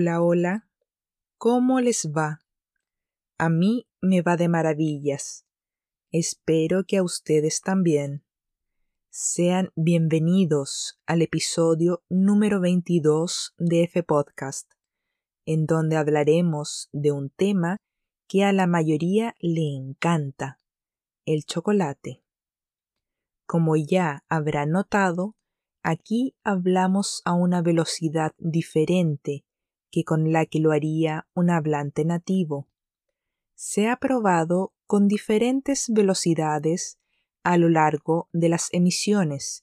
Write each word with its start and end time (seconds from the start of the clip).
Hola, 0.00 0.22
hola. 0.22 0.68
¿Cómo 1.38 1.80
les 1.80 2.12
va? 2.16 2.38
A 3.36 3.48
mí 3.48 3.88
me 4.00 4.22
va 4.22 4.36
de 4.36 4.48
maravillas. 4.48 5.44
Espero 6.12 6.84
que 6.84 6.98
a 6.98 7.02
ustedes 7.02 7.62
también. 7.62 8.22
Sean 9.10 9.72
bienvenidos 9.74 11.00
al 11.04 11.22
episodio 11.22 12.04
número 12.08 12.60
22 12.60 13.56
de 13.58 13.82
F 13.82 14.04
Podcast, 14.04 14.70
en 15.46 15.66
donde 15.66 15.96
hablaremos 15.96 16.90
de 16.92 17.10
un 17.10 17.30
tema 17.30 17.78
que 18.28 18.44
a 18.44 18.52
la 18.52 18.68
mayoría 18.68 19.34
le 19.40 19.74
encanta, 19.74 20.60
el 21.24 21.44
chocolate. 21.44 22.22
Como 23.46 23.74
ya 23.74 24.22
habrá 24.28 24.64
notado, 24.64 25.34
aquí 25.82 26.36
hablamos 26.44 27.20
a 27.24 27.32
una 27.32 27.62
velocidad 27.62 28.30
diferente 28.38 29.44
que 29.90 30.04
con 30.04 30.32
la 30.32 30.46
que 30.46 30.60
lo 30.60 30.72
haría 30.72 31.26
un 31.34 31.50
hablante 31.50 32.04
nativo. 32.04 32.68
Se 33.54 33.88
ha 33.88 33.96
probado 33.96 34.72
con 34.86 35.08
diferentes 35.08 35.86
velocidades 35.88 36.98
a 37.42 37.56
lo 37.56 37.68
largo 37.68 38.28
de 38.32 38.48
las 38.48 38.68
emisiones. 38.72 39.62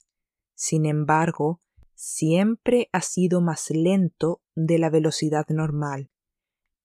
Sin 0.53 0.85
embargo, 0.85 1.61
siempre 1.93 2.89
ha 2.91 3.01
sido 3.01 3.41
más 3.41 3.69
lento 3.69 4.41
de 4.55 4.79
la 4.79 4.89
velocidad 4.89 5.45
normal. 5.49 6.11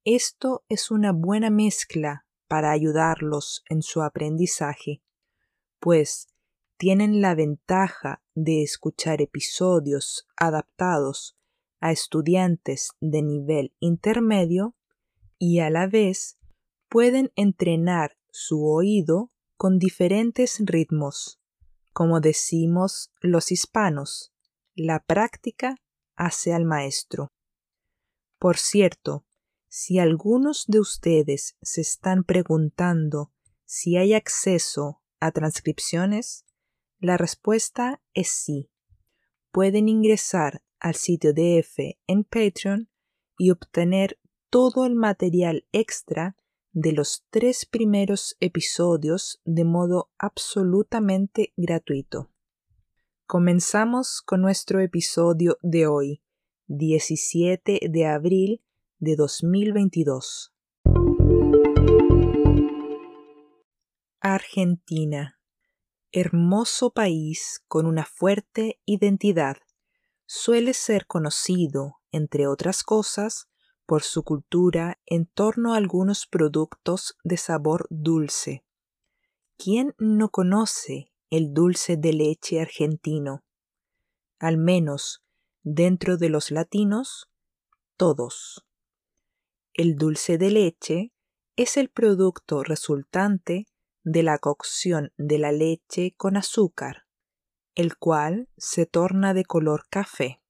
Esto 0.04 0.64
es 0.68 0.90
una 0.90 1.12
buena 1.12 1.50
mezcla 1.50 2.26
para 2.48 2.70
ayudarlos 2.70 3.62
en 3.68 3.82
su 3.82 4.02
aprendizaje, 4.02 5.02
pues 5.78 6.28
tienen 6.76 7.20
la 7.20 7.34
ventaja 7.34 8.22
de 8.34 8.62
escuchar 8.62 9.20
episodios 9.20 10.26
adaptados 10.36 11.36
a 11.80 11.92
estudiantes 11.92 12.90
de 13.00 13.22
nivel 13.22 13.74
intermedio 13.80 14.76
y 15.38 15.60
a 15.60 15.70
la 15.70 15.86
vez 15.86 16.38
pueden 16.88 17.32
entrenar 17.34 18.18
su 18.30 18.66
oído 18.66 19.30
con 19.56 19.78
diferentes 19.78 20.60
ritmos. 20.60 21.40
Como 21.92 22.20
decimos 22.20 23.12
los 23.20 23.50
hispanos, 23.50 24.32
la 24.74 25.00
práctica 25.00 25.76
hace 26.16 26.52
al 26.52 26.64
maestro. 26.64 27.32
Por 28.38 28.56
cierto, 28.56 29.24
si 29.68 29.98
algunos 29.98 30.64
de 30.66 30.80
ustedes 30.80 31.56
se 31.62 31.80
están 31.80 32.24
preguntando 32.24 33.32
si 33.64 33.96
hay 33.96 34.14
acceso 34.14 35.02
a 35.20 35.30
transcripciones, 35.30 36.44
la 36.98 37.16
respuesta 37.16 38.02
es 38.14 38.30
sí. 38.30 38.70
Pueden 39.52 39.88
ingresar 39.88 40.62
al 40.80 40.94
sitio 40.94 41.32
de 41.32 41.58
F 41.58 41.98
en 42.06 42.24
Patreon 42.24 42.88
y 43.38 43.50
obtener 43.50 44.18
todo 44.50 44.84
el 44.84 44.96
material 44.96 45.66
extra 45.72 46.36
de 46.72 46.92
los 46.92 47.24
tres 47.30 47.66
primeros 47.66 48.36
episodios 48.40 49.40
de 49.44 49.64
modo 49.64 50.10
absolutamente 50.18 51.52
gratuito. 51.56 52.30
Comenzamos 53.26 54.22
con 54.22 54.40
nuestro 54.40 54.80
episodio 54.80 55.56
de 55.62 55.86
hoy, 55.86 56.22
17 56.66 57.80
de 57.88 58.06
abril 58.06 58.62
de 58.98 59.16
2022. 59.16 60.52
Argentina. 64.20 65.40
Hermoso 66.12 66.90
país 66.90 67.62
con 67.68 67.86
una 67.86 68.04
fuerte 68.04 68.80
identidad 68.84 69.56
suele 70.32 70.74
ser 70.74 71.08
conocido, 71.08 71.98
entre 72.12 72.46
otras 72.46 72.84
cosas, 72.84 73.48
por 73.84 74.04
su 74.04 74.22
cultura 74.22 75.00
en 75.04 75.26
torno 75.26 75.74
a 75.74 75.76
algunos 75.76 76.28
productos 76.28 77.16
de 77.24 77.36
sabor 77.36 77.88
dulce. 77.90 78.64
¿Quién 79.58 79.92
no 79.98 80.28
conoce 80.28 81.12
el 81.30 81.52
dulce 81.52 81.96
de 81.96 82.12
leche 82.12 82.60
argentino? 82.60 83.42
Al 84.38 84.56
menos, 84.56 85.24
dentro 85.64 86.16
de 86.16 86.28
los 86.28 86.52
latinos, 86.52 87.28
todos. 87.96 88.64
El 89.74 89.96
dulce 89.96 90.38
de 90.38 90.50
leche 90.52 91.12
es 91.56 91.76
el 91.76 91.88
producto 91.88 92.62
resultante 92.62 93.66
de 94.04 94.22
la 94.22 94.38
cocción 94.38 95.12
de 95.16 95.38
la 95.38 95.50
leche 95.50 96.14
con 96.16 96.36
azúcar, 96.36 97.09
el 97.80 97.96
cual 97.96 98.48
se 98.58 98.84
torna 98.84 99.32
de 99.32 99.46
color 99.46 99.84
café. 99.88 100.42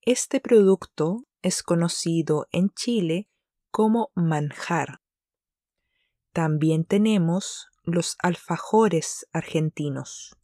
Este 0.00 0.40
producto 0.40 1.26
es 1.42 1.64
conocido 1.64 2.46
en 2.52 2.70
Chile 2.70 3.28
como 3.72 4.12
manjar. 4.14 5.00
También 6.32 6.84
tenemos 6.84 7.66
los 7.82 8.16
alfajores 8.20 9.26
argentinos. 9.32 10.36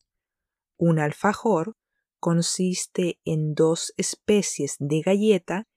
Un 0.77 0.99
alfajor 0.99 1.77
consiste 2.19 3.21
en 3.25 3.55
dos 3.55 3.95
especies 3.97 4.75
de 4.81 5.03
galleta 5.03 5.69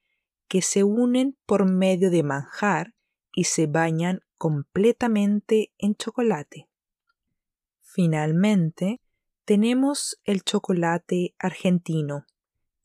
que 0.48 0.64
se 0.64 0.84
unen 0.84 1.38
por 1.46 1.72
medio 1.72 2.10
de 2.10 2.24
manjar 2.24 2.96
y 3.32 3.44
se 3.44 3.68
bañan 3.68 4.22
completamente 4.40 5.72
en 5.78 5.94
chocolate. 5.94 6.68
Finalmente, 7.82 9.02
tenemos 9.50 10.22
el 10.26 10.44
chocolate 10.44 11.34
argentino, 11.40 12.28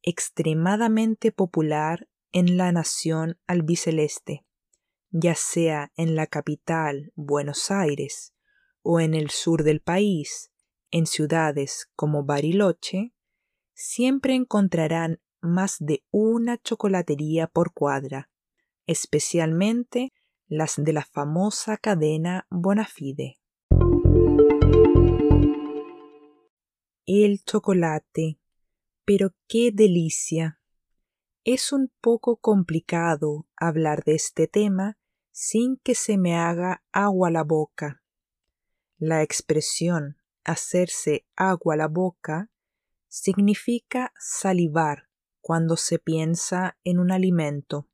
extremadamente 0.00 1.30
popular 1.30 2.08
en 2.32 2.56
la 2.56 2.72
nación 2.72 3.38
albiceleste, 3.46 4.46
ya 5.10 5.34
sea 5.34 5.92
en 5.94 6.16
la 6.16 6.26
capital, 6.26 7.12
Buenos 7.16 7.70
Aires, 7.70 8.32
o 8.80 8.98
en 8.98 9.12
el 9.12 9.28
sur 9.28 9.62
del 9.62 9.82
país, 9.82 10.52
en 10.90 11.04
ciudades 11.04 11.90
como 11.96 12.24
Bariloche, 12.24 13.12
siempre 13.74 14.34
encontrarán 14.34 15.20
más 15.42 15.76
de 15.80 16.02
una 16.10 16.56
chocolatería 16.56 17.46
por 17.46 17.74
cuadra, 17.74 18.30
especialmente 18.86 20.14
las 20.46 20.76
de 20.78 20.94
la 20.94 21.04
famosa 21.04 21.76
cadena 21.76 22.46
Bonafide. 22.48 23.36
El 27.06 27.44
chocolate. 27.44 28.38
Pero 29.04 29.34
qué 29.48 29.70
delicia. 29.72 30.60
Es 31.44 31.72
un 31.72 31.92
poco 32.00 32.38
complicado 32.38 33.46
hablar 33.56 34.02
de 34.04 34.14
este 34.14 34.46
tema 34.46 34.98
sin 35.30 35.76
que 35.76 35.94
se 35.94 36.16
me 36.16 36.36
haga 36.36 36.82
agua 36.92 37.30
la 37.30 37.44
boca. 37.44 38.02
La 38.96 39.22
expresión 39.22 40.16
hacerse 40.44 41.26
agua 41.36 41.76
la 41.76 41.88
boca 41.88 42.50
significa 43.08 44.12
salivar 44.18 45.08
cuando 45.40 45.76
se 45.76 45.98
piensa 45.98 46.78
en 46.84 46.98
un 46.98 47.10
alimento. 47.10 47.90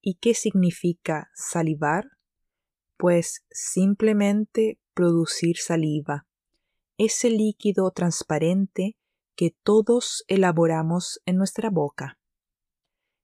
¿Y 0.00 0.14
qué 0.14 0.34
significa 0.34 1.30
salivar? 1.34 2.10
Pues 2.96 3.44
simplemente 3.50 4.78
producir 4.94 5.56
saliva 5.56 6.26
ese 6.98 7.30
líquido 7.30 7.90
transparente 7.90 8.96
que 9.34 9.54
todos 9.62 10.24
elaboramos 10.28 11.20
en 11.26 11.36
nuestra 11.36 11.70
boca. 11.70 12.18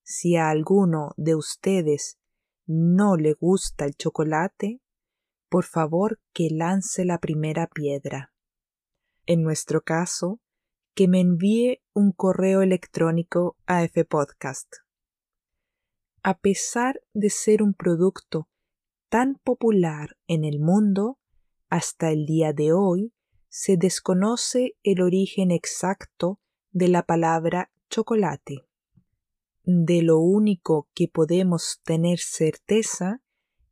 Si 0.03 0.37
a 0.37 0.51
alguno 0.51 1.13
de 1.17 1.35
ustedes 1.35 2.19
no 2.67 3.17
le 3.17 3.33
gusta 3.33 3.87
el 3.87 3.95
chocolate, 3.95 4.81
por 5.49 5.65
favor 5.65 6.21
que 6.33 6.49
lance 6.51 7.05
la 7.05 7.19
primera 7.19 7.67
piedra. 7.67 8.33
En 9.27 9.43
nuestro 9.43 9.83
caso, 9.83 10.41
que 10.95 11.09
me 11.09 11.21
envíe 11.21 11.83
un 11.95 12.13
correo 12.13 12.63
electrónico 12.63 13.57
a 13.67 13.87
Fpodcast. 13.87 14.75
A 16.23 16.39
pesar 16.39 17.01
de 17.15 17.31
ser 17.31 17.63
un 17.63 17.75
producto 17.75 18.49
tan 19.09 19.37
popular 19.43 20.17
en 20.27 20.45
el 20.45 20.61
mundo, 20.61 21.19
hasta 21.69 22.11
el 22.11 22.27
día 22.27 22.53
de 22.53 22.73
hoy 22.73 23.13
se 23.55 23.77
desconoce 23.77 24.79
el 24.83 25.03
origen 25.03 25.51
exacto 25.51 26.41
de 26.71 26.89
la 26.89 27.03
palabra 27.03 27.71
chocolate. 27.91 28.67
De 29.63 30.01
lo 30.01 30.21
único 30.21 30.89
que 30.95 31.07
podemos 31.07 31.83
tener 31.85 32.19
certeza 32.19 33.21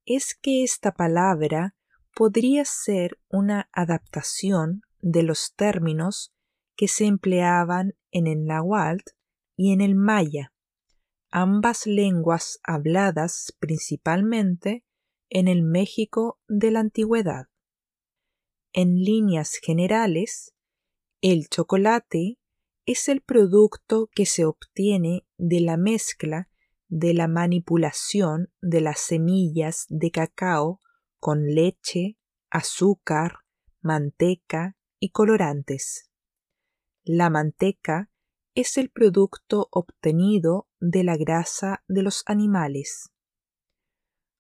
es 0.05 0.35
que 0.35 0.65
esta 0.65 0.93
palabra 0.93 1.77
podría 2.15 2.67
ser 2.67 3.19
una 3.31 3.71
adaptación 3.73 4.83
de 5.01 5.23
los 5.23 5.55
términos 5.55 6.35
que 6.77 6.87
se 6.87 7.07
empleaban 7.07 7.95
en 8.11 8.27
el 8.27 8.45
náhuatl 8.45 9.13
y 9.57 9.73
en 9.73 9.81
el 9.81 9.95
maya, 9.95 10.53
ambas 11.31 11.87
lenguas 11.87 12.61
habladas 12.65 13.57
principalmente 13.59 14.85
en 15.31 15.49
el 15.49 15.63
México 15.63 16.39
de 16.49 16.71
la 16.71 16.81
antigüedad. 16.81 17.50
En 18.73 19.03
líneas 19.03 19.55
generales, 19.55 20.55
el 21.21 21.49
chocolate 21.49 22.39
es 22.87 23.09
el 23.09 23.21
producto 23.21 24.09
que 24.15 24.27
se 24.27 24.45
obtiene 24.45 25.27
de 25.39 25.61
la 25.61 25.77
mezcla 25.77 26.49
de 26.91 27.15
la 27.15 27.29
manipulación 27.29 28.53
de 28.61 28.81
las 28.81 29.01
semillas 29.01 29.87
de 29.89 30.11
cacao 30.11 30.81
con 31.19 31.47
leche, 31.47 32.19
azúcar, 32.51 33.39
manteca 33.81 34.77
y 34.99 35.11
colorantes. 35.11 36.11
La 37.05 37.31
manteca 37.31 38.11
es 38.55 38.77
el 38.77 38.91
producto 38.91 39.69
obtenido 39.71 40.69
de 40.81 41.05
la 41.05 41.17
grasa 41.17 41.85
de 41.87 42.03
los 42.03 42.25
animales. 42.27 43.11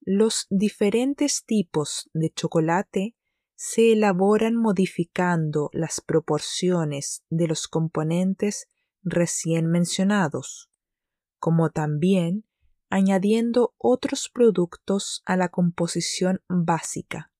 Los 0.00 0.46
diferentes 0.50 1.44
tipos 1.44 2.10
de 2.12 2.30
chocolate 2.30 3.16
se 3.62 3.92
elaboran 3.92 4.56
modificando 4.56 5.68
las 5.74 6.00
proporciones 6.00 7.24
de 7.28 7.46
los 7.46 7.68
componentes 7.68 8.68
recién 9.02 9.66
mencionados, 9.66 10.70
como 11.38 11.68
también 11.68 12.46
añadiendo 12.88 13.74
otros 13.76 14.30
productos 14.32 15.20
a 15.26 15.36
la 15.36 15.50
composición 15.50 16.40
básica. 16.48 17.32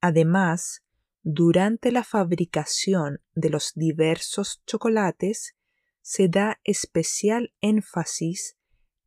Además, 0.00 0.84
durante 1.24 1.90
la 1.90 2.04
fabricación 2.04 3.20
de 3.34 3.50
los 3.50 3.72
diversos 3.74 4.62
chocolates 4.64 5.56
se 6.02 6.28
da 6.28 6.60
especial 6.62 7.52
énfasis 7.60 8.56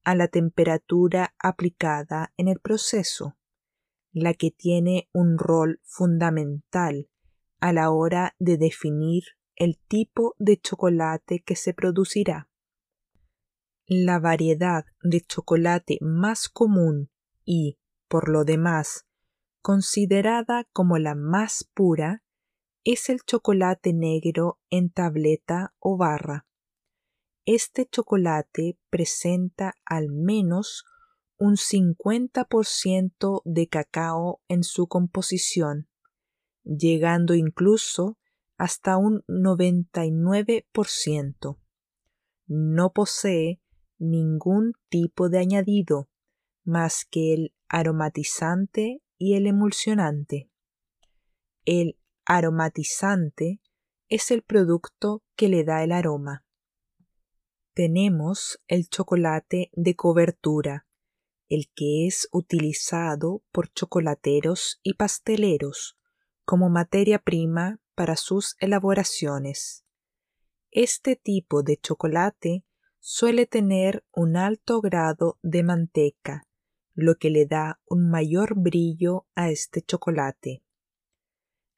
a 0.04 0.16
la 0.16 0.28
temperatura 0.28 1.34
aplicada 1.40 2.34
en 2.36 2.50
el 2.50 2.60
proceso, 2.60 3.38
la 4.16 4.34
que 4.34 4.50
tiene 4.50 5.10
un 5.12 5.38
rol 5.38 5.82
fundamental 5.84 7.10
a 7.60 7.74
la 7.74 7.92
hora 7.92 8.34
de 8.40 8.58
definir 8.58 9.24
el 9.58 9.78
tipo 9.78 10.36
de 10.40 10.58
chocolate 10.58 11.44
que 11.44 11.58
se 11.58 11.74
producirá. 11.74 12.50
La 13.88 14.20
variedad 14.20 14.86
de 15.04 15.20
chocolate 15.20 15.98
más 16.00 16.48
común 16.48 17.12
y, 17.44 17.78
por 18.08 18.30
lo 18.30 18.46
demás, 18.46 19.06
considerada 19.62 20.66
como 20.72 20.98
la 20.98 21.14
más 21.14 21.70
pura, 21.74 22.24
es 22.86 23.10
el 23.10 23.20
chocolate 23.20 23.92
negro 23.92 24.62
en 24.70 24.92
tableta 24.92 25.76
o 25.80 25.98
barra. 25.98 26.48
Este 27.44 27.86
chocolate 27.86 28.80
presenta 28.90 29.74
al 29.84 30.10
menos 30.10 30.86
un 31.38 31.58
50% 31.58 33.42
de 33.44 33.68
cacao 33.68 34.42
en 34.48 34.64
su 34.64 34.88
composición, 34.88 35.90
llegando 36.64 37.36
incluso 37.36 38.18
hasta 38.58 38.98
un 38.98 39.24
99%. 39.28 41.60
No 42.48 42.94
posee 42.94 43.60
ningún 43.98 44.74
tipo 44.90 45.30
de 45.30 45.40
añadido 45.40 46.10
más 46.64 47.06
que 47.06 47.34
el 47.34 47.56
aromatizante 47.68 49.02
y 49.18 49.36
el 49.36 49.48
emulsionante. 49.48 50.50
El 51.66 51.98
aromatizante 52.26 53.62
es 54.08 54.32
el 54.32 54.44
producto 54.44 55.24
que 55.36 55.50
le 55.50 55.64
da 55.64 55.84
el 55.84 55.92
aroma. 55.92 56.46
Tenemos 57.74 58.62
el 58.68 58.88
chocolate 58.88 59.70
de 59.74 59.96
cobertura, 59.96 60.85
el 61.50 61.70
que 61.74 62.08
es 62.08 62.28
utilizado 62.32 63.44
por 63.52 63.72
chocolateros 63.72 64.80
y 64.84 64.94
pasteleros 64.96 65.98
como 66.44 66.70
materia 66.70 67.20
prima 67.20 67.80
para 67.96 68.16
sus 68.16 68.56
elaboraciones. 68.60 69.86
Este 70.72 71.16
tipo 71.16 71.64
de 71.64 71.78
chocolate 71.78 72.66
suele 73.00 73.46
tener 73.46 74.06
un 74.12 74.36
alto 74.36 74.82
grado 74.82 75.40
de 75.42 75.64
manteca, 75.64 76.48
lo 76.94 77.16
que 77.16 77.30
le 77.30 77.46
da 77.46 77.80
un 77.86 78.10
mayor 78.10 78.56
brillo 78.56 79.28
a 79.36 79.50
este 79.50 79.82
chocolate. 79.82 80.64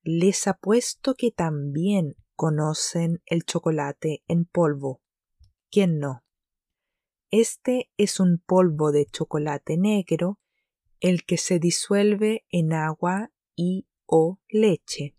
Les 0.04 0.48
apuesto 0.48 1.16
que 1.16 1.32
también 1.32 2.16
conocen 2.36 3.22
el 3.26 3.44
chocolate 3.44 4.24
en 4.28 4.46
polvo. 4.46 5.02
¿Quién 5.70 6.00
no? 6.00 6.24
Este 7.30 7.92
es 7.98 8.22
un 8.22 8.42
polvo 8.46 8.94
de 8.94 9.06
chocolate 9.06 9.78
negro, 9.78 10.40
el 11.02 11.26
que 11.26 11.38
se 11.38 11.60
disuelve 11.60 12.46
en 12.50 12.72
agua 12.72 13.32
y 13.54 13.86
o 14.06 14.40
leche. 14.48 15.18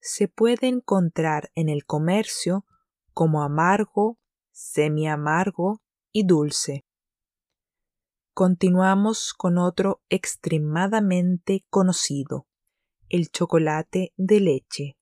Se 0.00 0.28
puede 0.28 0.68
encontrar 0.68 1.50
en 1.56 1.68
el 1.68 1.84
comercio 1.84 2.64
como 3.12 3.42
amargo, 3.42 4.20
semi-amargo 4.52 5.82
y 6.12 6.24
dulce. 6.24 6.86
Continuamos 8.32 9.34
con 9.34 9.58
otro 9.58 10.02
extremadamente 10.08 11.64
conocido, 11.70 12.46
el 13.08 13.30
chocolate 13.30 14.12
de 14.16 14.40
leche. 14.40 14.96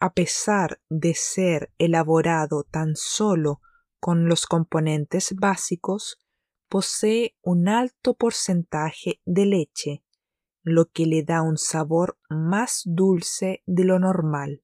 A 0.00 0.12
pesar 0.12 0.80
de 0.88 1.14
ser 1.14 1.72
elaborado 1.78 2.64
tan 2.64 2.96
solo 2.96 3.60
con 4.00 4.28
los 4.28 4.46
componentes 4.46 5.34
básicos, 5.34 6.18
posee 6.68 7.36
un 7.42 7.68
alto 7.68 8.14
porcentaje 8.14 9.20
de 9.24 9.46
leche, 9.46 10.04
lo 10.62 10.86
que 10.86 11.06
le 11.06 11.22
da 11.22 11.42
un 11.42 11.58
sabor 11.58 12.18
más 12.28 12.82
dulce 12.84 13.62
de 13.66 13.84
lo 13.84 13.98
normal. 13.98 14.62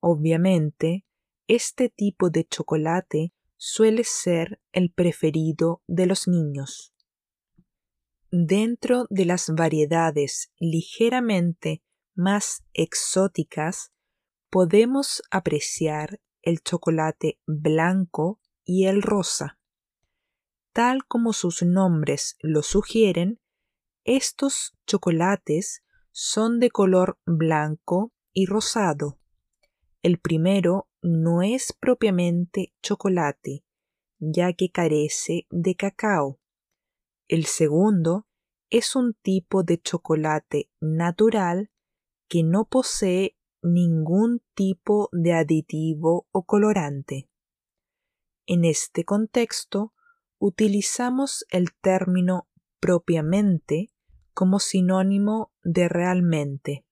Obviamente, 0.00 1.04
este 1.48 1.88
tipo 1.88 2.30
de 2.30 2.44
chocolate 2.44 3.34
suele 3.56 4.04
ser 4.04 4.60
el 4.72 4.92
preferido 4.92 5.82
de 5.86 6.06
los 6.06 6.28
niños. 6.28 6.94
Dentro 8.30 9.06
de 9.10 9.24
las 9.24 9.50
variedades 9.50 10.52
ligeramente 10.58 11.82
más 12.14 12.64
exóticas, 12.72 13.92
podemos 14.48 15.22
apreciar 15.30 16.20
el 16.42 16.60
chocolate 16.62 17.38
blanco 17.46 18.40
y 18.64 18.86
el 18.86 19.02
rosa. 19.02 19.58
Tal 20.72 21.04
como 21.06 21.32
sus 21.32 21.62
nombres 21.62 22.36
lo 22.40 22.62
sugieren, 22.62 23.40
estos 24.04 24.76
chocolates 24.86 25.82
son 26.12 26.60
de 26.60 26.70
color 26.70 27.18
blanco 27.26 28.12
y 28.32 28.46
rosado. 28.46 29.18
El 30.02 30.18
primero 30.18 30.88
no 31.02 31.42
es 31.42 31.72
propiamente 31.78 32.72
chocolate, 32.82 33.64
ya 34.18 34.52
que 34.52 34.70
carece 34.70 35.46
de 35.50 35.74
cacao. 35.74 36.40
El 37.28 37.46
segundo 37.46 38.26
es 38.70 38.96
un 38.96 39.14
tipo 39.14 39.62
de 39.62 39.80
chocolate 39.80 40.70
natural 40.80 41.70
que 42.28 42.42
no 42.42 42.66
posee 42.66 43.36
ningún 43.62 44.42
tipo 44.54 45.08
de 45.12 45.32
aditivo 45.34 46.26
o 46.32 46.44
colorante. 46.44 47.28
En 48.46 48.64
este 48.64 49.04
contexto, 49.04 49.94
utilizamos 50.38 51.44
el 51.50 51.72
término 51.80 52.48
propiamente 52.80 53.92
como 54.32 54.58
sinónimo 54.58 55.52
de 55.62 55.88
realmente. 55.88 56.84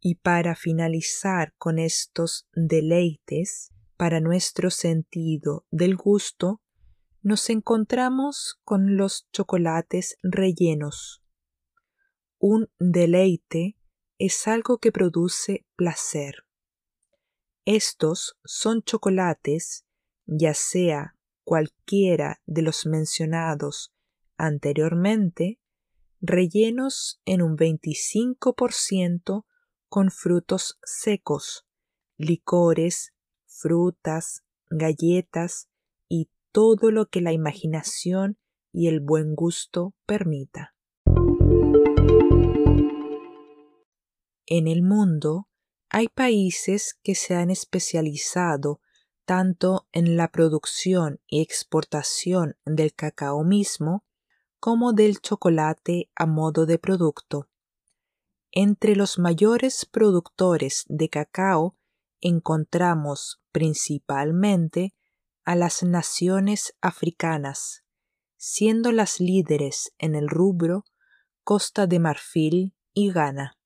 Y 0.00 0.16
para 0.16 0.54
finalizar 0.54 1.54
con 1.58 1.78
estos 1.78 2.46
deleites 2.54 3.72
para 3.96 4.20
nuestro 4.20 4.70
sentido 4.70 5.66
del 5.70 5.96
gusto, 5.96 6.60
nos 7.22 7.48
encontramos 7.48 8.60
con 8.64 8.96
los 8.96 9.28
chocolates 9.32 10.18
rellenos. 10.22 11.22
Un 12.38 12.68
deleite 12.78 13.76
es 14.18 14.46
algo 14.46 14.78
que 14.78 14.92
produce 14.92 15.64
placer. 15.76 16.44
Estos 17.64 18.38
son 18.44 18.82
chocolates, 18.82 19.84
ya 20.26 20.54
sea 20.54 21.16
cualquiera 21.44 22.40
de 22.46 22.62
los 22.62 22.86
mencionados 22.86 23.92
anteriormente, 24.36 25.60
rellenos 26.20 27.20
en 27.24 27.42
un 27.42 27.56
25% 27.56 29.46
con 29.88 30.10
frutos 30.10 30.78
secos, 30.82 31.66
licores, 32.16 33.14
frutas, 33.46 34.42
galletas 34.70 35.68
y 36.08 36.30
todo 36.52 36.90
lo 36.90 37.08
que 37.08 37.20
la 37.20 37.32
imaginación 37.32 38.38
y 38.72 38.88
el 38.88 39.00
buen 39.00 39.34
gusto 39.34 39.94
permita. 40.06 40.74
En 44.46 44.68
el 44.68 44.82
mundo 44.82 45.48
hay 45.88 46.08
países 46.08 46.98
que 47.02 47.14
se 47.14 47.34
han 47.34 47.50
especializado 47.50 48.80
tanto 49.24 49.88
en 49.92 50.16
la 50.16 50.28
producción 50.28 51.20
y 51.26 51.40
exportación 51.40 52.56
del 52.66 52.94
cacao 52.94 53.42
mismo 53.42 54.04
como 54.60 54.92
del 54.92 55.20
chocolate 55.20 56.10
a 56.14 56.26
modo 56.26 56.66
de 56.66 56.78
producto. 56.78 57.48
Entre 58.50 58.96
los 58.96 59.18
mayores 59.18 59.86
productores 59.86 60.84
de 60.88 61.08
cacao 61.08 61.76
encontramos 62.20 63.42
principalmente 63.50 64.94
a 65.44 65.56
las 65.56 65.82
naciones 65.82 66.74
africanas, 66.80 67.84
siendo 68.36 68.92
las 68.92 69.20
líderes 69.20 69.92
en 69.98 70.14
el 70.14 70.28
rubro 70.28 70.84
Costa 71.42 71.86
de 71.86 71.98
Marfil 71.98 72.74
y 72.94 73.12
Ghana, 73.12 73.58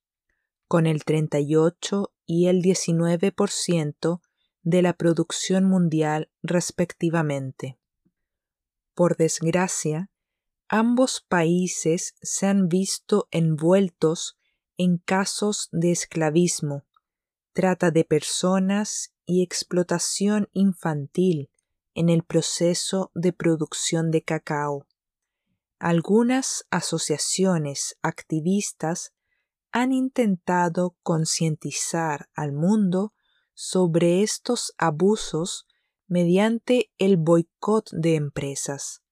con 0.68 0.86
el 0.86 1.04
38 1.04 2.12
y 2.26 2.46
el 2.46 2.62
19% 2.62 4.20
de 4.62 4.82
la 4.82 4.92
producción 4.92 5.64
mundial 5.64 6.30
respectivamente. 6.42 7.78
Por 8.94 9.16
desgracia, 9.16 10.10
ambos 10.68 11.24
países 11.26 12.14
se 12.20 12.46
han 12.46 12.68
visto 12.68 13.28
envueltos 13.30 14.36
en 14.76 14.98
casos 14.98 15.68
de 15.72 15.90
esclavismo, 15.90 16.84
trata 17.52 17.90
de 17.90 18.04
personas 18.04 19.14
y 19.24 19.42
explotación 19.42 20.48
infantil 20.52 21.50
en 21.94 22.10
el 22.10 22.22
proceso 22.22 23.10
de 23.14 23.32
producción 23.32 24.10
de 24.10 24.22
cacao. 24.22 24.86
Algunas 25.78 26.66
asociaciones 26.70 27.96
activistas 28.02 29.14
han 29.72 29.92
intentado 29.92 30.96
concientizar 31.02 32.28
al 32.34 32.52
mundo 32.52 33.12
sobre 33.54 34.22
estos 34.22 34.74
abusos 34.78 35.66
mediante 36.06 36.90
el 36.96 37.16
boicot 37.16 37.90
de 37.92 38.14
empresas, 38.14 39.02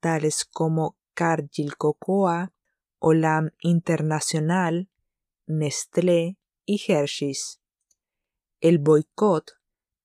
tales 0.00 0.44
como 0.44 0.96
Cargill 1.14 1.76
Cocoa, 1.76 2.52
Olam 2.98 3.50
Internacional, 3.60 4.90
Nestlé 5.46 6.38
y 6.64 6.80
Hershey's. 6.86 7.60
El 8.60 8.78
boicot 8.78 9.52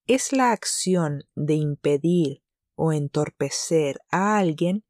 es 0.07 0.33
la 0.33 0.51
acción 0.51 1.23
de 1.35 1.55
impedir 1.55 2.43
o 2.75 2.93
entorpecer 2.93 3.99
a 4.11 4.37
alguien 4.37 4.83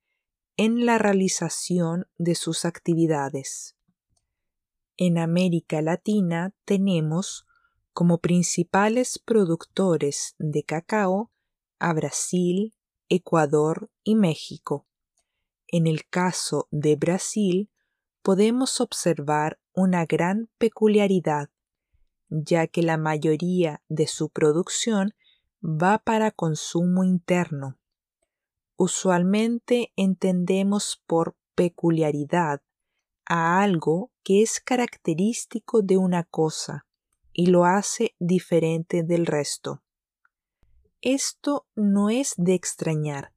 en 0.58 0.86
la 0.86 0.98
realización 0.98 2.08
de 2.18 2.36
sus 2.36 2.64
actividades. 2.66 3.76
En 4.98 5.18
América 5.18 5.82
Latina 5.82 6.54
tenemos 6.66 7.46
como 7.94 8.20
principales 8.20 9.20
productores 9.20 10.36
de 10.38 10.64
cacao 10.64 11.32
a 11.80 11.94
Brasil, 11.94 12.74
Ecuador 13.10 13.90
y 14.04 14.16
México. 14.16 14.88
En 15.68 15.88
el 15.88 16.08
caso 16.08 16.68
de 16.72 16.96
Brasil, 16.96 17.70
podemos 18.22 18.82
observar 18.82 19.60
una 19.74 20.06
gran 20.06 20.50
peculiaridad 20.58 21.50
ya 22.30 22.68
que 22.68 22.82
la 22.82 22.98
mayoría 22.98 23.82
de 23.88 24.08
su 24.08 24.30
producción 24.30 25.14
va 25.64 26.00
para 26.00 26.32
consumo 26.32 27.04
interno. 27.04 27.78
Usualmente 28.78 29.94
entendemos 29.96 31.02
por 31.08 31.38
peculiaridad 31.56 32.62
a 33.26 33.62
algo 33.62 34.12
que 34.26 34.42
es 34.42 34.60
característico 34.60 35.84
de 35.84 35.98
una 35.98 36.24
cosa 36.24 36.88
y 37.32 37.46
lo 37.46 37.64
hace 37.64 38.16
diferente 38.18 39.04
del 39.04 39.28
resto. 39.28 39.84
Esto 41.02 41.68
no 41.76 42.10
es 42.10 42.34
de 42.36 42.56
extrañar, 42.56 43.34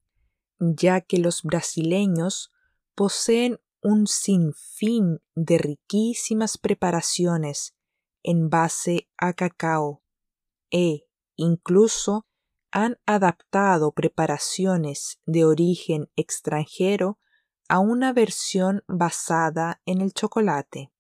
ya 0.59 1.03
que 1.03 1.19
los 1.19 1.43
brasileños 1.43 2.51
poseen 2.95 3.61
un 3.83 4.07
sinfín 4.07 5.21
de 5.35 5.59
riquísimas 5.59 6.57
preparaciones 6.57 7.77
en 8.23 8.49
base 8.49 9.09
a 9.19 9.35
cacao 9.35 10.03
e 10.71 11.07
incluso 11.37 12.27
han 12.71 12.99
adaptado 13.05 13.93
preparaciones 13.93 15.21
de 15.27 15.45
origen 15.45 16.11
extranjero 16.17 17.19
a 17.69 17.81
una 17.81 18.13
versión 18.15 18.83
basada 18.89 19.81
en 19.85 20.01
el 20.01 20.15
chocolate. 20.15 20.91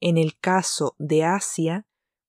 En 0.00 0.16
el 0.16 0.38
caso 0.38 0.94
de 0.98 1.24
Asia, 1.24 1.86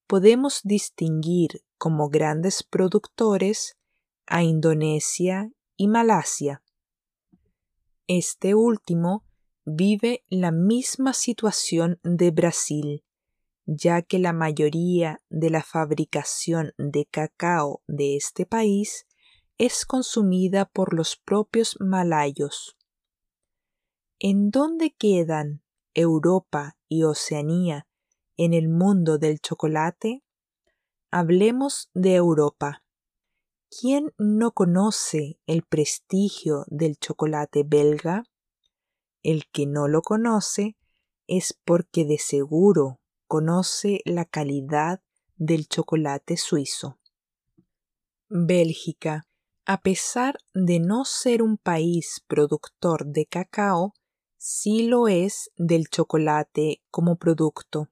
podemos 0.07 0.61
distinguir 0.63 1.63
como 1.77 2.09
grandes 2.09 2.63
productores 2.63 3.77
a 4.25 4.41
Indonesia 4.41 5.51
y 5.77 5.87
Malasia. 5.87 6.63
Este 8.07 8.55
último 8.55 9.23
vive 9.65 10.25
la 10.29 10.51
misma 10.51 11.13
situación 11.13 11.99
de 12.01 12.31
Brasil, 12.31 13.05
ya 13.67 14.01
que 14.01 14.17
la 14.17 14.33
mayoría 14.33 15.21
de 15.29 15.51
la 15.51 15.61
fabricación 15.61 16.73
de 16.79 17.05
cacao 17.05 17.83
de 17.85 18.15
este 18.15 18.47
país 18.47 19.05
es 19.59 19.85
consumida 19.85 20.65
por 20.65 20.95
los 20.95 21.15
propios 21.17 21.77
malayos. 21.79 22.78
¿En 24.21 24.51
dónde 24.51 24.91
quedan 24.91 25.63
Europa 25.93 26.77
y 26.89 27.03
Oceanía 27.03 27.87
en 28.35 28.53
el 28.53 28.67
mundo 28.67 29.17
del 29.17 29.39
chocolate? 29.39 30.25
Hablemos 31.09 31.89
de 31.93 32.15
Europa. 32.15 32.83
¿Quién 33.69 34.11
no 34.17 34.51
conoce 34.51 35.39
el 35.45 35.63
prestigio 35.63 36.65
del 36.67 36.97
chocolate 36.97 37.63
belga? 37.65 38.25
El 39.23 39.45
que 39.53 39.65
no 39.65 39.87
lo 39.87 40.01
conoce 40.01 40.75
es 41.27 41.57
porque 41.63 42.03
de 42.03 42.17
seguro 42.17 42.99
conoce 43.25 44.01
la 44.03 44.25
calidad 44.25 45.01
del 45.37 45.69
chocolate 45.69 46.35
suizo. 46.35 46.99
Bélgica, 48.27 49.29
a 49.65 49.79
pesar 49.79 50.39
de 50.53 50.81
no 50.81 51.05
ser 51.05 51.41
un 51.41 51.57
país 51.57 52.21
productor 52.27 53.05
de 53.05 53.25
cacao, 53.25 53.93
sí 54.39 54.87
lo 54.87 55.07
es 55.07 55.51
del 55.57 55.89
chocolate 55.89 56.81
como 56.89 57.17
producto. 57.17 57.89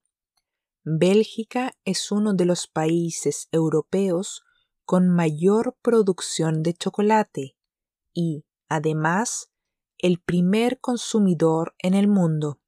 Bélgica 0.83 1.73
es 1.85 2.11
uno 2.11 2.33
de 2.33 2.45
los 2.45 2.67
países 2.67 3.49
europeos 3.51 4.43
con 4.85 5.09
mayor 5.09 5.77
producción 5.81 6.63
de 6.63 6.73
chocolate 6.73 7.57
y, 8.13 8.45
además, 8.69 9.51
el 9.99 10.19
primer 10.19 10.79
consumidor 10.79 11.75
en 11.79 11.93
el 11.93 12.07
mundo 12.07 12.61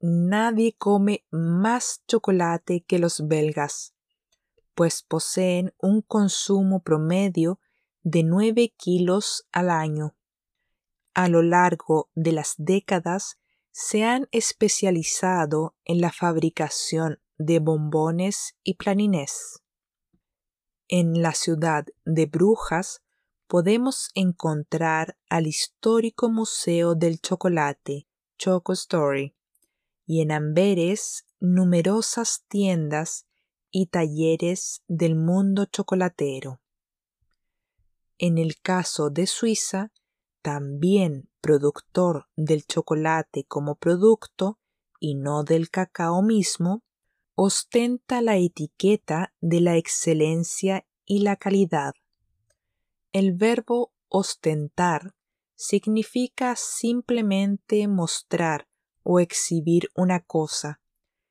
nadie 0.00 0.74
come 0.76 1.24
más 1.30 2.02
chocolate 2.06 2.82
que 2.82 2.98
los 2.98 3.26
belgas, 3.26 3.94
pues 4.74 5.02
poseen 5.02 5.72
un 5.78 6.02
consumo 6.02 6.82
promedio 6.82 7.58
de 8.02 8.22
9 8.22 8.74
kilos 8.76 9.46
al 9.50 9.70
año. 9.70 10.14
A 11.14 11.28
lo 11.28 11.42
largo 11.42 12.10
de 12.14 12.32
las 12.32 12.54
décadas 12.58 13.38
se 13.70 14.04
han 14.04 14.28
especializado 14.32 15.76
en 15.84 16.00
la 16.00 16.12
fabricación 16.12 17.20
de 17.38 17.60
bombones 17.60 18.56
y 18.62 18.74
planines. 18.74 19.62
En 20.88 21.22
la 21.22 21.32
ciudad 21.32 21.86
de 22.04 22.26
Brujas 22.26 23.02
podemos 23.46 24.10
encontrar 24.14 25.16
al 25.28 25.46
histórico 25.46 26.30
Museo 26.30 26.94
del 26.94 27.20
Chocolate, 27.20 28.08
Choco 28.36 28.72
Story, 28.72 29.36
y 30.06 30.20
en 30.20 30.32
Amberes 30.32 31.24
numerosas 31.40 32.44
tiendas 32.48 33.26
y 33.70 33.86
talleres 33.86 34.82
del 34.88 35.14
mundo 35.14 35.66
chocolatero. 35.66 36.60
En 38.18 38.38
el 38.38 38.60
caso 38.60 39.10
de 39.10 39.26
Suiza, 39.26 39.92
también 40.44 41.30
productor 41.40 42.28
del 42.36 42.66
chocolate 42.66 43.44
como 43.44 43.76
producto 43.76 44.58
y 45.00 45.14
no 45.14 45.42
del 45.42 45.70
cacao 45.70 46.20
mismo, 46.20 46.84
ostenta 47.34 48.20
la 48.20 48.36
etiqueta 48.36 49.32
de 49.40 49.62
la 49.62 49.78
excelencia 49.78 50.86
y 51.06 51.20
la 51.20 51.36
calidad. 51.36 51.94
El 53.12 53.32
verbo 53.32 53.94
ostentar 54.08 55.14
significa 55.54 56.56
simplemente 56.56 57.88
mostrar 57.88 58.68
o 59.02 59.20
exhibir 59.20 59.88
una 59.94 60.20
cosa. 60.20 60.82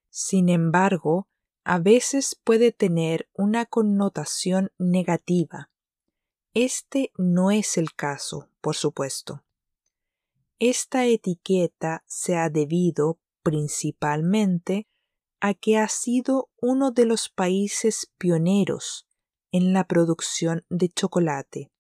Sin 0.10 0.50
embargo, 0.50 1.28
a 1.64 1.78
veces 1.78 2.36
puede 2.44 2.72
tener 2.72 3.30
una 3.34 3.68
connotación 3.68 4.72
negativa. 4.80 5.70
Este 6.54 7.12
no 7.18 7.50
es 7.50 7.78
el 7.78 7.94
caso, 7.94 8.48
por 8.62 8.76
supuesto. 8.76 9.44
Esta 10.60 11.06
etiqueta 11.06 12.04
se 12.06 12.38
ha 12.38 12.50
debido 12.50 13.20
principalmente 13.42 14.88
a 15.40 15.56
que 15.56 15.78
ha 15.78 15.88
sido 15.90 16.52
uno 16.62 16.92
de 16.92 17.06
los 17.06 17.30
países 17.30 18.12
pioneros 18.20 19.08
en 19.52 19.74
la 19.74 19.88
producción 19.88 20.64
de 20.70 20.90
chocolate. 20.90 21.72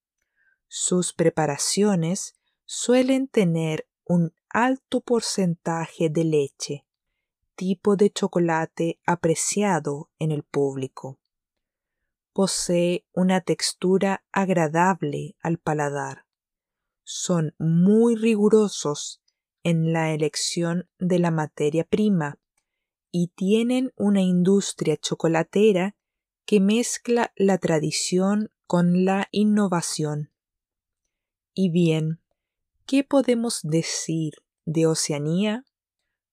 Sus 0.67 1.13
preparaciones 1.13 2.35
suelen 2.65 3.27
tener 3.27 3.87
un 4.05 4.33
alto 4.49 5.01
porcentaje 5.01 6.09
de 6.09 6.23
leche, 6.23 6.85
tipo 7.55 7.95
de 7.95 8.09
chocolate 8.11 8.99
apreciado 9.05 10.09
en 10.17 10.31
el 10.31 10.41
público. 10.41 11.19
Posee 12.33 13.05
una 13.13 13.41
textura 13.41 14.25
agradable 14.31 15.35
al 15.41 15.59
paladar. 15.59 16.25
Son 17.03 17.55
muy 17.59 18.15
rigurosos 18.15 19.21
en 19.63 19.93
la 19.93 20.11
elección 20.13 20.89
de 20.99 21.19
la 21.19 21.31
materia 21.31 21.83
prima 21.83 22.39
y 23.11 23.27
tienen 23.27 23.93
una 23.95 24.21
industria 24.21 24.97
chocolatera 24.97 25.95
que 26.45 26.59
mezcla 26.59 27.31
la 27.35 27.57
tradición 27.57 28.51
con 28.65 29.05
la 29.05 29.27
innovación. 29.31 30.31
Y 31.53 31.69
bien, 31.69 32.19
¿qué 32.85 33.03
podemos 33.03 33.61
decir 33.63 34.33
de 34.65 34.87
Oceanía? 34.87 35.65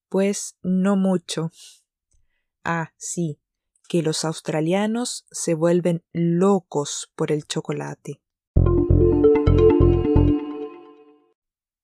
Pues 0.08 0.56
no 0.62 0.96
mucho. 0.96 1.50
Ah, 2.64 2.92
sí, 2.96 3.39
que 3.90 4.02
los 4.02 4.24
australianos 4.24 5.26
se 5.32 5.54
vuelven 5.54 6.04
locos 6.12 7.10
por 7.16 7.32
el 7.32 7.44
chocolate. 7.44 8.20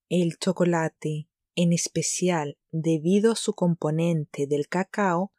El 0.08 0.38
chocolate, 0.38 1.28
en 1.56 1.72
especial 1.72 2.58
debido 2.70 3.32
a 3.32 3.34
su 3.34 3.54
componente 3.54 4.46
del 4.46 4.68
cacao, 4.68 5.32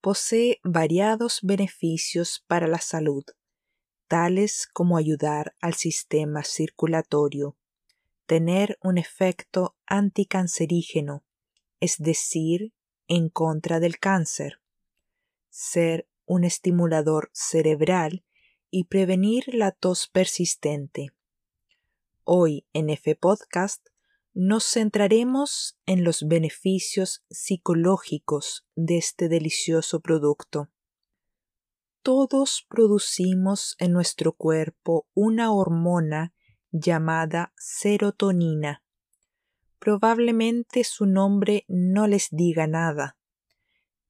posee 0.00 0.58
variados 0.64 1.38
beneficios 1.42 2.44
para 2.48 2.66
la 2.66 2.80
salud, 2.80 3.22
tales 4.08 4.66
como 4.66 4.96
ayudar 4.96 5.54
al 5.60 5.74
sistema 5.74 6.42
circulatorio, 6.42 7.56
tener 8.26 8.76
un 8.82 8.98
efecto 8.98 9.76
anticancerígeno, 9.86 11.24
es 11.78 11.94
decir, 11.98 12.72
en 13.06 13.28
contra 13.28 13.78
del 13.78 14.00
cáncer, 14.00 14.60
ser 15.50 16.08
un 16.24 16.44
estimulador 16.44 17.30
cerebral 17.32 18.24
y 18.70 18.84
prevenir 18.84 19.44
la 19.54 19.72
tos 19.72 20.08
persistente. 20.08 21.08
Hoy 22.24 22.66
en 22.72 22.90
F 22.90 23.16
Podcast 23.16 23.86
nos 24.34 24.64
centraremos 24.64 25.78
en 25.86 26.04
los 26.04 26.28
beneficios 26.28 27.24
psicológicos 27.30 28.66
de 28.76 28.98
este 28.98 29.28
delicioso 29.28 30.00
producto. 30.00 30.70
Todos 32.02 32.64
producimos 32.68 33.74
en 33.78 33.92
nuestro 33.92 34.32
cuerpo 34.32 35.08
una 35.14 35.52
hormona 35.52 36.34
llamada 36.70 37.52
serotonina. 37.56 38.84
Probablemente 39.78 40.84
su 40.84 41.06
nombre 41.06 41.64
no 41.66 42.06
les 42.06 42.28
diga 42.30 42.66
nada, 42.66 43.17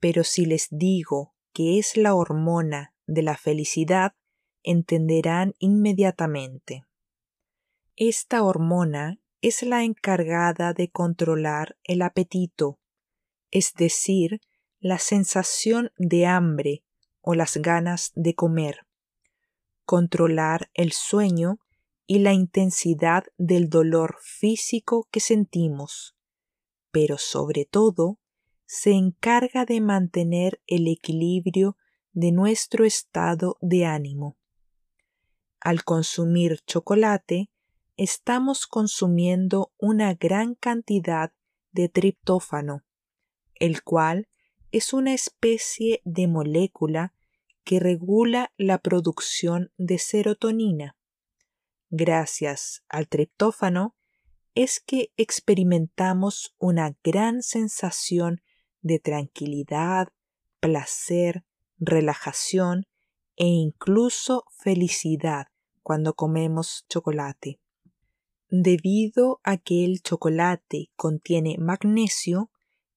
pero 0.01 0.25
si 0.25 0.47
les 0.47 0.69
digo 0.71 1.35
que 1.53 1.79
es 1.79 1.97
la 1.97 2.15
hormona 2.15 2.95
de 3.07 3.23
la 3.23 3.37
felicidad, 3.37 4.15
entenderán 4.63 5.55
inmediatamente. 5.59 6.85
Esta 7.97 8.43
hormona 8.43 9.19
es 9.41 9.63
la 9.63 9.85
encargada 9.85 10.73
de 10.73 10.91
controlar 10.91 11.77
el 11.85 12.03
apetito, 12.03 12.79
es 13.51 13.75
decir, 13.75 14.41
la 14.81 14.99
sensación 14.99 15.91
de 15.97 16.27
hambre 16.27 16.85
o 17.21 17.35
las 17.35 17.57
ganas 17.57 18.13
de 18.15 18.35
comer, 18.35 18.87
controlar 19.85 20.71
el 20.75 20.93
sueño 20.93 21.59
y 22.07 22.21
la 22.21 22.33
intensidad 22.33 23.25
del 23.37 23.69
dolor 23.69 24.17
físico 24.21 25.09
que 25.11 25.21
sentimos, 25.21 26.17
pero 26.91 27.19
sobre 27.19 27.65
todo 27.65 28.19
se 28.71 28.91
encarga 28.91 29.65
de 29.65 29.81
mantener 29.81 30.61
el 30.67 30.89
equilibrio 30.89 31.79
de 32.13 32.33
nuestro 32.33 32.85
estado 32.85 33.57
de 33.63 33.87
ánimo. 33.87 34.37
Al 35.59 35.85
consumir 35.85 36.61
chocolate, 36.67 37.51
estamos 37.97 38.67
consumiendo 38.67 39.73
una 39.79 40.13
gran 40.13 40.55
cantidad 40.55 41.33
de 41.73 41.89
triptófano, 41.89 42.85
el 43.55 43.83
cual 43.83 44.29
es 44.71 44.93
una 44.93 45.15
especie 45.15 46.03
de 46.05 46.29
molécula 46.29 47.15
que 47.65 47.81
regula 47.81 48.53
la 48.59 48.77
producción 48.83 49.73
de 49.79 49.99
serotonina. 49.99 50.95
Gracias 51.89 52.85
al 52.91 53.09
triptófano 53.09 53.97
es 54.55 54.79
que 54.79 55.11
experimentamos 55.17 56.55
una 56.59 56.95
gran 57.03 57.43
sensación 57.43 58.43
de 58.81 58.99
tranquilidad, 58.99 60.09
placer, 60.61 61.45
relajación 61.79 62.87
e 63.37 63.47
incluso 63.47 64.45
felicidad 64.51 65.49
cuando 65.83 66.15
comemos 66.15 66.85
chocolate. 66.89 67.61
Debido 68.51 69.41
a 69.45 69.59
que 69.59 69.85
el 69.85 70.03
chocolate 70.03 70.91
contiene 70.97 71.57
magnesio, 71.59 72.51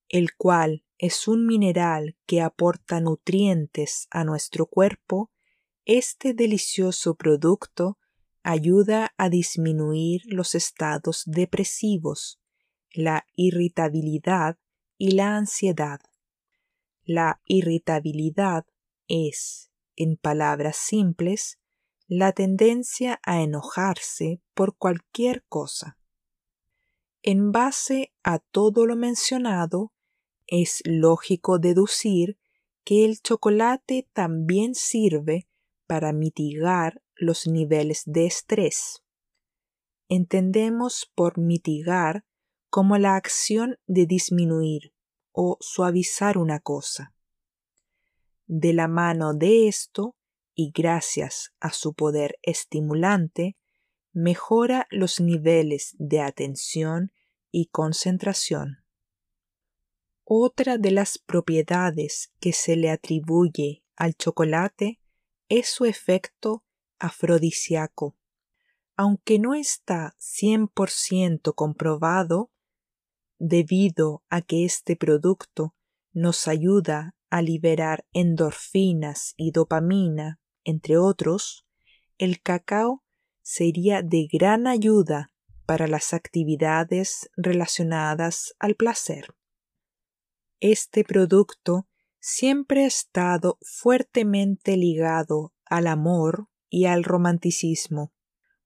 el 0.10 0.36
cual 0.36 0.84
es 0.98 1.28
un 1.28 1.46
mineral 1.46 2.18
que 2.26 2.42
aporta 2.42 3.00
nutrientes 3.00 4.08
a 4.12 4.24
nuestro 4.24 4.66
cuerpo, 4.66 5.32
este 5.86 6.34
delicioso 6.34 7.16
producto 7.16 7.98
ayuda 8.44 9.14
a 9.18 9.30
disminuir 9.30 10.22
los 10.26 10.56
estados 10.56 11.24
depresivos, 11.26 12.40
la 12.94 13.26
irritabilidad 13.36 14.58
y 15.02 15.14
la 15.14 15.36
ansiedad. 15.36 16.00
La 17.04 17.42
irritabilidad 17.46 18.68
es, 19.08 19.72
en 19.96 20.16
palabras 20.16 20.78
simples, 20.78 21.58
la 22.06 22.34
tendencia 22.34 23.20
a 23.24 23.42
enojarse 23.42 24.44
por 24.54 24.78
cualquier 24.78 25.44
cosa. 25.50 25.98
En 27.24 27.52
base 27.52 28.14
a 28.22 28.38
todo 28.38 28.86
lo 28.86 28.96
mencionado, 28.96 29.92
es 30.46 30.84
lógico 30.86 31.58
deducir 31.58 32.38
que 32.84 33.04
el 33.04 33.22
chocolate 33.22 34.08
también 34.14 34.76
sirve 34.76 35.48
para 35.88 36.14
mitigar 36.14 37.02
los 37.16 37.48
niveles 37.48 38.04
de 38.06 38.28
estrés. 38.28 39.02
Entendemos 40.10 41.12
por 41.16 41.40
mitigar 41.40 42.24
como 42.72 42.98
la 42.98 43.18
acción 43.18 43.78
de 43.86 44.06
disminuir 44.06 44.94
o 45.34 45.58
suavizar 45.60 46.38
una 46.38 46.62
cosa. 46.62 47.14
De 48.48 48.72
la 48.72 48.88
mano 48.88 49.34
de 49.34 49.68
esto 49.68 50.16
y 50.56 50.72
gracias 50.72 51.52
a 51.60 51.74
su 51.74 51.94
poder 51.94 52.40
estimulante, 52.42 53.58
mejora 54.14 54.88
los 54.90 55.20
niveles 55.20 55.96
de 56.00 56.22
atención 56.22 57.12
y 57.52 57.66
concentración. 57.68 58.86
Otra 60.24 60.78
de 60.78 60.92
las 60.92 61.18
propiedades 61.18 62.32
que 62.40 62.54
se 62.54 62.78
le 62.78 62.90
atribuye 62.90 63.84
al 63.98 64.16
chocolate 64.16 65.02
es 65.50 65.68
su 65.68 65.84
efecto 65.84 66.64
afrodisíaco. 67.00 68.16
Aunque 68.96 69.40
no 69.40 69.56
está 69.56 70.16
100% 70.20 71.54
comprobado, 71.54 72.50
debido 73.44 74.24
a 74.30 74.44
que 74.44 74.66
este 74.66 74.96
producto 74.96 75.76
nos 76.14 76.48
ayuda 76.48 77.16
a 77.32 77.42
liberar 77.42 78.06
endorfinas 78.14 79.34
y 79.36 79.50
dopamina 79.52 80.40
entre 80.64 80.98
otros, 80.98 81.66
el 82.20 82.40
cacao 82.40 83.04
sería 83.42 84.04
de 84.04 84.28
gran 84.32 84.68
ayuda 84.68 85.32
para 85.66 85.88
las 85.88 86.14
actividades 86.14 87.32
relacionadas 87.36 88.54
al 88.60 88.76
placer. 88.76 89.34
Este 90.60 91.04
producto 91.04 91.88
siempre 92.20 92.84
ha 92.84 92.88
estado 92.88 93.58
fuertemente 93.62 94.78
ligado 94.78 95.56
al 95.66 95.88
amor 95.88 96.48
y 96.70 96.86
al 96.86 97.04
romanticismo, 97.04 98.14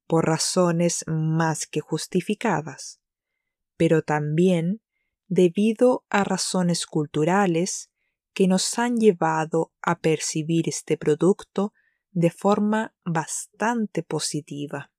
por 0.05 0.25
razones 0.25 1.05
más 1.07 1.65
que 1.65 1.79
justificadas, 1.79 2.99
pero 3.77 4.01
también 4.01 4.81
debido 5.27 6.05
a 6.09 6.23
razones 6.23 6.85
culturales 6.85 7.91
que 8.33 8.47
nos 8.47 8.77
han 8.77 8.97
llevado 8.97 9.71
a 9.81 9.99
percibir 9.99 10.67
este 10.69 10.97
producto 10.97 11.73
de 12.11 12.29
forma 12.29 12.95
bastante 13.03 14.03
positiva. 14.03 14.91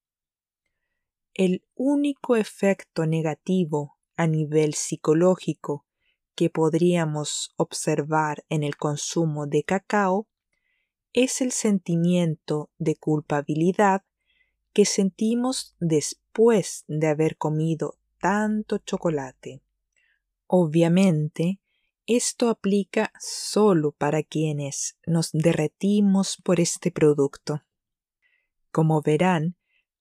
El 1.34 1.64
único 1.74 2.36
efecto 2.36 3.06
negativo 3.06 3.98
a 4.16 4.26
nivel 4.26 4.74
psicológico 4.74 5.86
que 6.34 6.50
podríamos 6.50 7.52
observar 7.56 8.44
en 8.48 8.62
el 8.62 8.76
consumo 8.76 9.46
de 9.46 9.62
cacao 9.62 10.28
es 11.12 11.40
el 11.40 11.52
sentimiento 11.52 12.70
de 12.78 12.96
culpabilidad 12.96 14.02
que 14.72 14.84
sentimos 14.84 15.74
después 15.80 16.84
de 16.88 17.06
haber 17.06 17.38
comido 17.38 17.98
tanto 18.20 18.78
chocolate. 18.78 19.62
Obviamente, 20.46 21.60
Esto 22.08 22.50
aplica 22.50 23.12
solo 23.18 23.90
para 23.90 24.22
quienes 24.22 24.96
nos 25.06 25.32
derretimos 25.32 26.36
por 26.36 26.60
este 26.60 26.92
producto. 26.92 27.64
Como 28.70 29.02
verán, 29.02 29.56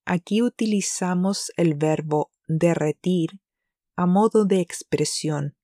aquí 0.06 0.44
utilizamos 0.44 1.52
el 1.58 1.74
verbo 1.74 2.32
derretir 2.48 3.42
a 3.96 4.06
modo 4.06 4.46
de 4.46 4.60
expresión. 4.60 5.58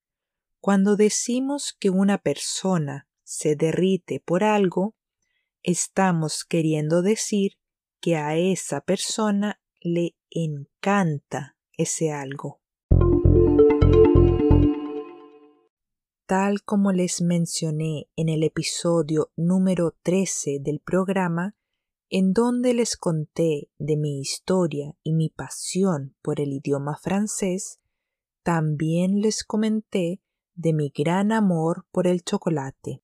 Cuando 0.59 0.95
decimos 0.95 1.75
que 1.79 1.91
una 1.91 2.17
persona 2.17 3.07
se 3.23 3.55
derrite 3.55 4.19
por 4.19 4.43
algo, 4.43 4.95
estamos 5.61 6.43
queriendo 6.43 7.03
decir 7.03 7.59
que 7.99 8.15
a 8.15 8.35
esa 8.35 8.81
persona 8.81 9.61
le 9.79 10.15
encanta 10.31 11.55
ese 11.81 12.11
algo. 12.11 12.61
Tal 16.25 16.63
como 16.63 16.93
les 16.93 17.21
mencioné 17.21 18.07
en 18.15 18.29
el 18.29 18.43
episodio 18.43 19.31
número 19.35 19.97
13 20.03 20.59
del 20.61 20.79
programa, 20.79 21.57
en 22.09 22.33
donde 22.33 22.73
les 22.73 22.95
conté 22.95 23.69
de 23.77 23.97
mi 23.97 24.19
historia 24.19 24.95
y 25.03 25.13
mi 25.13 25.29
pasión 25.29 26.15
por 26.21 26.39
el 26.39 26.53
idioma 26.53 26.97
francés, 26.97 27.81
también 28.43 29.21
les 29.21 29.43
comenté 29.43 30.21
de 30.55 30.73
mi 30.73 30.91
gran 30.95 31.31
amor 31.31 31.85
por 31.91 32.07
el 32.07 32.23
chocolate. 32.23 33.03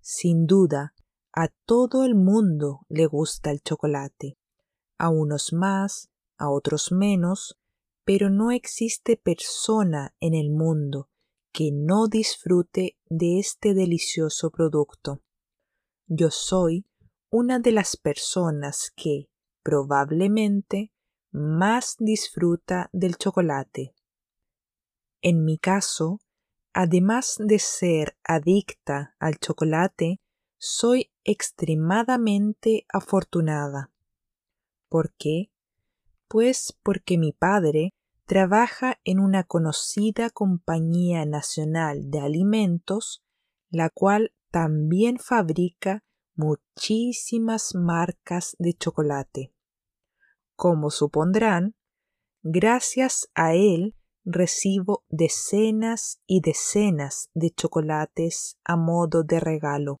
Sin 0.00 0.46
duda, 0.46 0.94
a 1.34 1.48
todo 1.66 2.04
el 2.04 2.14
mundo 2.14 2.80
le 2.88 3.06
gusta 3.06 3.50
el 3.50 3.62
chocolate, 3.62 4.38
a 4.98 5.08
unos 5.08 5.52
más, 5.52 6.10
a 6.36 6.50
otros 6.50 6.92
menos, 6.92 7.58
pero 8.04 8.30
no 8.30 8.50
existe 8.50 9.16
persona 9.16 10.14
en 10.20 10.34
el 10.34 10.50
mundo 10.50 11.08
que 11.52 11.70
no 11.72 12.08
disfrute 12.08 12.98
de 13.06 13.38
este 13.38 13.74
delicioso 13.74 14.50
producto. 14.50 15.22
Yo 16.06 16.30
soy 16.30 16.86
una 17.30 17.58
de 17.58 17.72
las 17.72 17.96
personas 17.96 18.92
que 18.96 19.30
probablemente 19.62 20.92
más 21.30 21.96
disfruta 21.98 22.90
del 22.92 23.16
chocolate. 23.16 23.94
En 25.22 25.44
mi 25.44 25.58
caso, 25.58 26.20
además 26.72 27.36
de 27.38 27.58
ser 27.58 28.16
adicta 28.24 29.16
al 29.18 29.38
chocolate, 29.38 30.20
soy 30.58 31.12
extremadamente 31.24 32.84
afortunada. 32.88 33.90
¿Por 34.88 35.14
qué? 35.14 35.53
Pues 36.34 36.76
porque 36.82 37.16
mi 37.16 37.30
padre 37.30 37.94
trabaja 38.26 38.98
en 39.04 39.20
una 39.20 39.44
conocida 39.44 40.30
compañía 40.30 41.24
nacional 41.26 42.10
de 42.10 42.18
alimentos, 42.18 43.22
la 43.70 43.88
cual 43.88 44.34
también 44.50 45.20
fabrica 45.20 46.02
muchísimas 46.34 47.76
marcas 47.76 48.56
de 48.58 48.74
chocolate. 48.74 49.54
Como 50.56 50.90
supondrán, 50.90 51.76
gracias 52.42 53.30
a 53.36 53.54
él 53.54 53.94
recibo 54.24 55.04
decenas 55.10 56.20
y 56.26 56.40
decenas 56.40 57.30
de 57.34 57.50
chocolates 57.50 58.58
a 58.64 58.74
modo 58.74 59.22
de 59.22 59.38
regalo. 59.38 60.00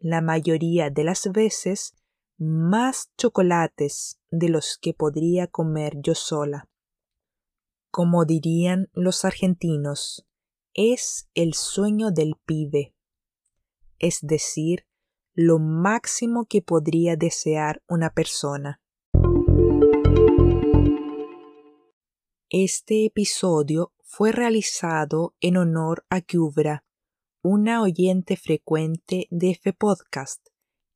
La 0.00 0.22
mayoría 0.22 0.90
de 0.90 1.04
las 1.04 1.30
veces 1.30 1.94
más 2.36 3.12
chocolates 3.16 4.18
de 4.32 4.48
los 4.48 4.78
que 4.80 4.94
podría 4.94 5.46
comer 5.46 5.98
yo 6.02 6.14
sola. 6.14 6.68
Como 7.90 8.24
dirían 8.24 8.88
los 8.94 9.24
argentinos, 9.24 10.26
es 10.72 11.28
el 11.34 11.52
sueño 11.52 12.10
del 12.10 12.34
pibe, 12.46 12.96
es 13.98 14.20
decir, 14.22 14.86
lo 15.34 15.58
máximo 15.58 16.46
que 16.46 16.62
podría 16.62 17.14
desear 17.16 17.82
una 17.86 18.10
persona. 18.10 18.80
Este 22.48 23.04
episodio 23.04 23.92
fue 24.02 24.32
realizado 24.32 25.34
en 25.40 25.58
honor 25.58 26.06
a 26.08 26.22
Cubra, 26.22 26.84
una 27.42 27.82
oyente 27.82 28.36
frecuente 28.36 29.26
de 29.30 29.50
F 29.50 29.74
Podcast 29.74 30.48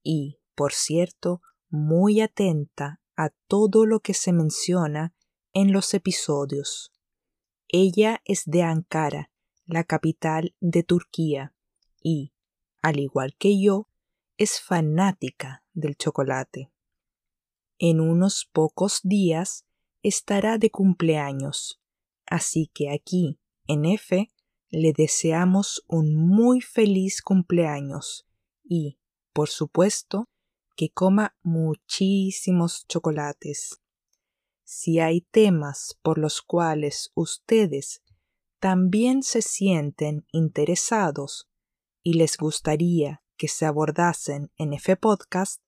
y, 0.02 0.38
por 0.54 0.72
cierto, 0.72 1.42
muy 1.68 2.20
atenta 2.22 3.00
a 3.16 3.30
todo 3.48 3.86
lo 3.86 4.00
que 4.00 4.14
se 4.14 4.32
menciona 4.32 5.14
en 5.52 5.72
los 5.72 5.94
episodios. 5.94 6.92
Ella 7.68 8.20
es 8.24 8.42
de 8.46 8.62
Ankara, 8.62 9.30
la 9.64 9.84
capital 9.84 10.54
de 10.60 10.82
Turquía, 10.82 11.54
y, 12.02 12.34
al 12.82 13.00
igual 13.00 13.34
que 13.36 13.60
yo, 13.60 13.88
es 14.36 14.60
fanática 14.60 15.64
del 15.72 15.96
chocolate. 15.96 16.70
En 17.78 18.00
unos 18.00 18.48
pocos 18.52 19.00
días 19.02 19.66
estará 20.02 20.58
de 20.58 20.70
cumpleaños, 20.70 21.80
así 22.26 22.70
que 22.72 22.90
aquí, 22.90 23.40
en 23.66 23.86
F, 23.86 24.32
le 24.68 24.92
deseamos 24.92 25.84
un 25.88 26.14
muy 26.14 26.60
feliz 26.60 27.22
cumpleaños 27.22 28.26
y, 28.62 28.98
por 29.32 29.48
supuesto, 29.48 30.28
que 30.76 30.90
coma 30.90 31.36
muchísimos 31.42 32.86
chocolates 32.86 33.80
si 34.68 34.98
hay 34.98 35.20
temas 35.20 35.96
por 36.02 36.18
los 36.18 36.42
cuales 36.42 37.12
ustedes 37.14 38.02
también 38.58 39.22
se 39.22 39.40
sienten 39.40 40.26
interesados 40.32 41.48
y 42.02 42.14
les 42.14 42.36
gustaría 42.36 43.22
que 43.36 43.46
se 43.46 43.64
abordasen 43.64 44.50
en 44.56 44.72
F 44.72 44.96
Podcast, 44.96 45.62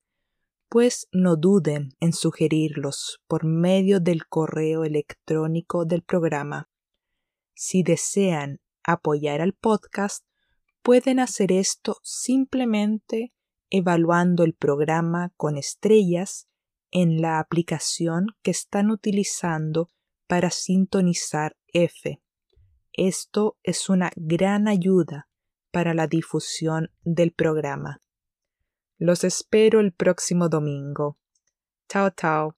pues 0.69 1.07
no 1.13 1.37
duden 1.37 1.91
en 2.01 2.13
sugerirlos 2.13 3.23
por 3.29 3.45
medio 3.45 4.01
del 4.01 4.27
correo 4.27 4.83
electrónico 4.83 5.85
del 5.85 6.03
programa. 6.03 6.69
Si 7.55 7.85
desean 7.85 8.61
apoyar 8.83 9.41
al 9.41 9.53
podcast, 9.53 10.25
pueden 10.83 11.21
hacer 11.21 11.53
esto 11.53 11.99
simplemente 12.03 13.33
evaluando 13.71 14.45
el 14.45 14.55
programa 14.55 15.33
con 15.37 15.57
estrellas 15.57 16.49
en 16.91 17.21
la 17.21 17.39
aplicación 17.39 18.27
que 18.43 18.51
están 18.51 18.91
utilizando 18.91 19.89
para 20.27 20.51
sintonizar 20.51 21.57
F. 21.69 22.21
Esto 22.93 23.57
es 23.63 23.89
una 23.89 24.11
gran 24.17 24.69
ayuda 24.69 25.29
para 25.71 25.95
la 25.95 26.07
difusión 26.07 26.91
del 27.05 27.33
programa. 27.33 28.01
Los 28.97 29.23
espero 29.25 29.81
el 29.81 29.93
próximo 29.93 30.49
domingo. 30.49 31.19
Chao, 31.89 32.11
chao. 32.11 32.57